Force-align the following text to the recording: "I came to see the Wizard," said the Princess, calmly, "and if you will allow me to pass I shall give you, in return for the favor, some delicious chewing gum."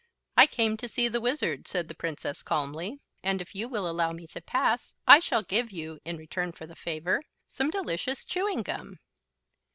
"I 0.35 0.47
came 0.47 0.77
to 0.77 0.87
see 0.87 1.07
the 1.09 1.21
Wizard," 1.21 1.67
said 1.67 1.87
the 1.87 1.93
Princess, 1.93 2.41
calmly, 2.41 3.01
"and 3.21 3.39
if 3.39 3.53
you 3.53 3.69
will 3.69 3.87
allow 3.87 4.13
me 4.13 4.25
to 4.25 4.41
pass 4.41 4.95
I 5.05 5.19
shall 5.19 5.43
give 5.43 5.71
you, 5.71 5.99
in 6.03 6.17
return 6.17 6.53
for 6.53 6.65
the 6.65 6.75
favor, 6.75 7.21
some 7.49 7.69
delicious 7.69 8.25
chewing 8.25 8.63
gum." 8.63 8.97